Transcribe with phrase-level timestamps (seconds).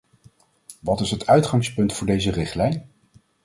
[0.79, 2.89] Wat is het uitgangspunt voor deze richtlijn?